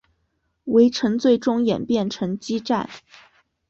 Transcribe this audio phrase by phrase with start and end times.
[0.63, 2.89] 围城最终演变成激战。